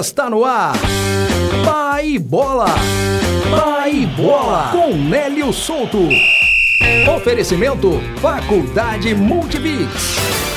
Está 0.00 0.28
no 0.28 0.44
ar. 0.44 0.74
Pai 1.64 2.18
Bola. 2.18 2.66
Pai 3.48 4.04
Bola. 4.16 4.70
Com 4.72 4.96
Nélio 4.96 5.52
Souto. 5.52 6.08
Oferecimento 7.16 8.00
Faculdade 8.20 9.14
Multibix. 9.14 10.53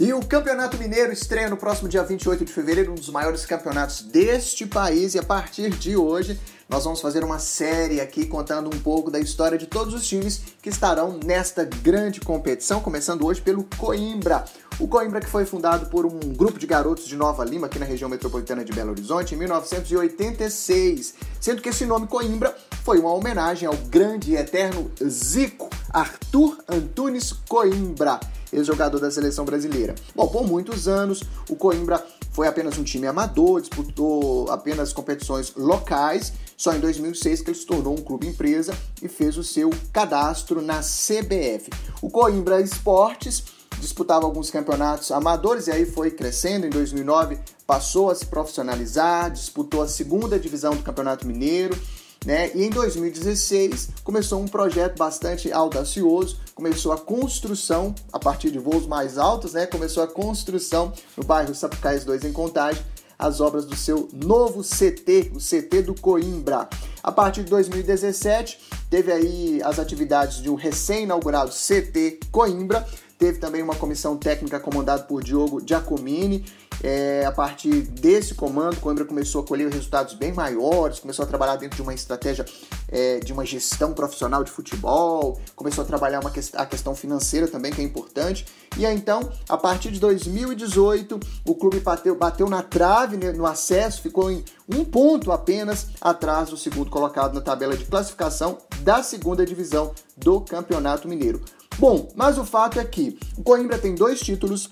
E 0.00 0.12
o 0.12 0.20
Campeonato 0.20 0.76
Mineiro 0.76 1.12
estreia 1.12 1.48
no 1.48 1.56
próximo 1.56 1.88
dia 1.88 2.02
28 2.02 2.44
de 2.44 2.52
fevereiro, 2.52 2.90
um 2.90 2.96
dos 2.96 3.10
maiores 3.10 3.46
campeonatos 3.46 4.02
deste 4.02 4.66
país. 4.66 5.14
E 5.14 5.20
a 5.20 5.22
partir 5.22 5.70
de 5.70 5.96
hoje, 5.96 6.36
nós 6.68 6.82
vamos 6.82 7.00
fazer 7.00 7.22
uma 7.22 7.38
série 7.38 8.00
aqui 8.00 8.26
contando 8.26 8.66
um 8.74 8.80
pouco 8.80 9.08
da 9.08 9.20
história 9.20 9.56
de 9.56 9.68
todos 9.68 9.94
os 9.94 10.04
times 10.04 10.40
que 10.60 10.68
estarão 10.68 11.20
nesta 11.24 11.64
grande 11.64 12.20
competição, 12.20 12.80
começando 12.80 13.24
hoje 13.24 13.40
pelo 13.40 13.62
Coimbra. 13.78 14.44
O 14.80 14.88
Coimbra 14.88 15.20
que 15.20 15.28
foi 15.28 15.44
fundado 15.44 15.86
por 15.86 16.04
um 16.04 16.18
grupo 16.18 16.58
de 16.58 16.66
garotos 16.66 17.06
de 17.06 17.14
Nova 17.14 17.44
Lima, 17.44 17.68
aqui 17.68 17.78
na 17.78 17.86
região 17.86 18.10
metropolitana 18.10 18.64
de 18.64 18.72
Belo 18.72 18.90
Horizonte, 18.90 19.36
em 19.36 19.38
1986. 19.38 21.14
Sendo 21.40 21.62
que 21.62 21.68
esse 21.68 21.86
nome 21.86 22.08
Coimbra 22.08 22.52
foi 22.82 22.98
uma 22.98 23.12
homenagem 23.12 23.68
ao 23.68 23.76
grande 23.76 24.32
e 24.32 24.36
eterno 24.36 24.90
Zico, 25.08 25.70
Arthur 25.92 26.58
Antunes 26.68 27.32
Coimbra 27.48 28.18
ex-jogador 28.54 29.00
da 29.00 29.10
seleção 29.10 29.44
brasileira. 29.44 29.94
Bom, 30.14 30.28
por 30.28 30.46
muitos 30.46 30.88
anos, 30.88 31.22
o 31.48 31.56
Coimbra 31.56 32.04
foi 32.32 32.48
apenas 32.48 32.78
um 32.78 32.84
time 32.84 33.06
amador, 33.06 33.60
disputou 33.60 34.50
apenas 34.50 34.92
competições 34.92 35.52
locais. 35.56 36.32
Só 36.56 36.72
em 36.74 36.80
2006 36.80 37.42
que 37.42 37.50
ele 37.50 37.58
se 37.58 37.66
tornou 37.66 37.94
um 37.94 38.02
clube 38.02 38.26
empresa 38.26 38.76
e 39.02 39.08
fez 39.08 39.36
o 39.36 39.44
seu 39.44 39.70
cadastro 39.92 40.62
na 40.62 40.80
CBF. 40.80 41.70
O 42.00 42.10
Coimbra 42.10 42.60
Esportes 42.60 43.44
disputava 43.80 44.24
alguns 44.24 44.50
campeonatos 44.50 45.10
amadores 45.10 45.66
e 45.66 45.72
aí 45.72 45.84
foi 45.84 46.10
crescendo. 46.10 46.66
Em 46.66 46.70
2009 46.70 47.38
passou 47.66 48.10
a 48.10 48.14
se 48.14 48.26
profissionalizar, 48.26 49.30
disputou 49.30 49.82
a 49.82 49.88
segunda 49.88 50.38
divisão 50.38 50.74
do 50.74 50.82
Campeonato 50.82 51.26
Mineiro 51.26 51.76
né? 52.24 52.50
E 52.54 52.64
em 52.64 52.70
2016 52.70 53.90
começou 54.02 54.40
um 54.40 54.48
projeto 54.48 54.96
bastante 54.96 55.52
audacioso, 55.52 56.38
começou 56.54 56.92
a 56.92 56.98
construção 56.98 57.94
a 58.12 58.18
partir 58.18 58.50
de 58.50 58.58
voos 58.58 58.86
mais 58.86 59.18
altos, 59.18 59.52
né? 59.52 59.66
Começou 59.66 60.02
a 60.02 60.06
construção 60.06 60.92
no 61.16 61.24
bairro 61.24 61.54
Sapucais 61.54 62.04
2 62.04 62.24
em 62.24 62.32
Contagem, 62.32 62.82
as 63.18 63.40
obras 63.40 63.64
do 63.64 63.76
seu 63.76 64.08
novo 64.12 64.62
CT, 64.62 65.32
o 65.34 65.38
CT 65.38 65.82
do 65.82 65.94
Coimbra. 65.94 66.68
A 67.02 67.12
partir 67.12 67.44
de 67.44 67.50
2017, 67.50 68.58
teve 68.90 69.12
aí 69.12 69.60
as 69.62 69.78
atividades 69.78 70.42
de 70.42 70.50
um 70.50 70.54
recém-inaugurado 70.54 71.50
CT 71.50 72.20
Coimbra, 72.32 72.86
teve 73.24 73.38
também 73.38 73.62
uma 73.62 73.74
comissão 73.74 74.18
técnica 74.18 74.60
comandada 74.60 75.04
por 75.04 75.24
Diogo 75.24 75.58
Giacomini 75.66 76.44
é, 76.82 77.24
a 77.24 77.32
partir 77.32 77.82
desse 77.82 78.34
comando, 78.34 78.80
Coimbra 78.80 79.04
começou 79.04 79.42
a 79.42 79.46
colher 79.46 79.70
resultados 79.70 80.14
bem 80.14 80.32
maiores, 80.32 80.98
começou 80.98 81.24
a 81.24 81.28
trabalhar 81.28 81.56
dentro 81.56 81.76
de 81.76 81.82
uma 81.82 81.94
estratégia 81.94 82.44
é, 82.88 83.20
de 83.20 83.32
uma 83.32 83.44
gestão 83.44 83.92
profissional 83.92 84.42
de 84.42 84.50
futebol, 84.50 85.40
começou 85.54 85.82
a 85.82 85.86
trabalhar 85.86 86.20
uma 86.20 86.30
que 86.30 86.40
a 86.54 86.66
questão 86.66 86.94
financeira 86.94 87.48
também, 87.48 87.72
que 87.72 87.80
é 87.80 87.84
importante. 87.84 88.46
E 88.76 88.84
aí, 88.84 88.94
então, 88.94 89.30
a 89.48 89.56
partir 89.56 89.90
de 89.90 90.00
2018, 90.00 91.18
o 91.46 91.54
clube 91.54 91.80
bateu, 91.80 92.14
bateu 92.14 92.48
na 92.48 92.62
trave 92.62 93.16
né, 93.16 93.32
no 93.32 93.46
acesso, 93.46 94.02
ficou 94.02 94.30
em 94.30 94.44
um 94.68 94.84
ponto 94.84 95.30
apenas 95.32 95.88
atrás 96.00 96.50
do 96.50 96.56
segundo 96.56 96.90
colocado 96.90 97.34
na 97.34 97.40
tabela 97.40 97.76
de 97.76 97.84
classificação 97.84 98.58
da 98.80 99.02
segunda 99.02 99.46
divisão 99.46 99.94
do 100.16 100.40
Campeonato 100.40 101.08
Mineiro. 101.08 101.40
Bom, 101.78 102.12
mas 102.14 102.38
o 102.38 102.44
fato 102.44 102.78
é 102.78 102.84
que 102.84 103.18
o 103.36 103.42
Coimbra 103.42 103.78
tem 103.78 103.94
dois 103.94 104.20
títulos 104.20 104.68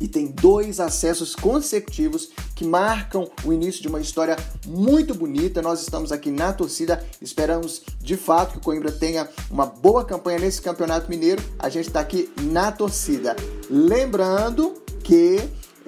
e 0.00 0.08
tem 0.08 0.28
dois 0.28 0.80
acessos 0.80 1.36
consecutivos 1.36 2.30
que 2.54 2.64
marcam 2.64 3.30
o 3.44 3.52
início 3.52 3.82
de 3.82 3.88
uma 3.88 4.00
história 4.00 4.36
muito 4.66 5.14
bonita. 5.14 5.60
Nós 5.60 5.82
estamos 5.82 6.10
aqui 6.10 6.30
na 6.30 6.52
torcida, 6.52 7.04
esperamos 7.20 7.82
de 8.00 8.16
fato 8.16 8.52
que 8.52 8.58
o 8.58 8.62
Coimbra 8.62 8.90
tenha 8.90 9.28
uma 9.50 9.66
boa 9.66 10.04
campanha 10.04 10.38
nesse 10.38 10.62
Campeonato 10.62 11.10
Mineiro. 11.10 11.42
A 11.58 11.68
gente 11.68 11.88
está 11.88 12.00
aqui 12.00 12.32
na 12.40 12.72
torcida. 12.72 13.36
Lembrando 13.68 14.82
que 15.04 15.40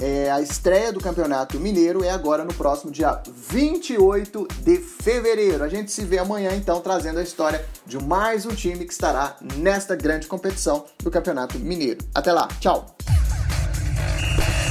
é, 0.02 0.28
a 0.32 0.40
estreia 0.40 0.92
do 0.92 0.98
Campeonato 0.98 1.60
Mineiro 1.60 2.02
é 2.02 2.10
agora 2.10 2.44
no 2.44 2.52
próximo 2.52 2.90
dia 2.90 3.22
28 3.24 4.48
de 4.58 4.76
fevereiro. 4.78 5.62
A 5.62 5.68
gente 5.68 5.92
se 5.92 6.04
vê 6.04 6.18
amanhã, 6.18 6.50
então, 6.56 6.80
trazendo 6.80 7.20
a 7.20 7.22
história 7.22 7.64
de 7.86 8.02
mais 8.02 8.44
um 8.44 8.50
time 8.50 8.84
que 8.84 8.92
estará 8.92 9.36
nesta 9.56 9.94
grande 9.94 10.26
competição 10.26 10.84
do 10.98 11.08
Campeonato 11.08 11.56
Mineiro. 11.56 12.04
Até 12.12 12.32
lá, 12.32 12.48
tchau! 12.58 12.96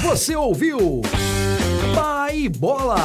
Você 0.04 0.36
ouviu? 0.36 1.02
Pai 1.96 2.50
Bola. 2.50 2.98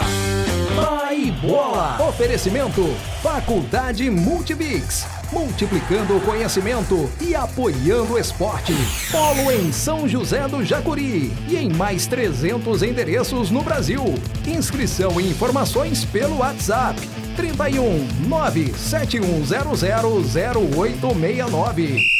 Pai 0.77 1.31
Bola. 1.41 1.97
Oferecimento: 2.07 2.85
Faculdade 3.23 4.11
Multibix. 4.11 5.07
Multiplicando 5.33 6.17
o 6.17 6.21
conhecimento 6.21 7.11
e 7.21 7.35
apoiando 7.35 8.13
o 8.13 8.19
esporte. 8.19 8.75
Polo 9.11 9.51
em 9.51 9.73
São 9.73 10.07
José 10.07 10.47
do 10.47 10.63
Jacuri 10.63 11.33
e 11.49 11.57
em 11.57 11.71
mais 11.71 12.07
300 12.07 12.83
endereços 12.83 13.51
no 13.51 13.63
Brasil. 13.63 14.05
Inscrição 14.47 15.21
e 15.21 15.29
informações 15.31 16.05
pelo 16.05 16.39
WhatsApp 16.39 17.01
31 17.37 18.07
97100 18.29 19.73
0869. 20.79 22.16